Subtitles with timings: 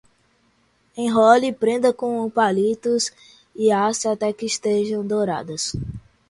[0.97, 3.11] Enrole, prenda com palitos,
[3.55, 5.73] e asse até que estejam douradas.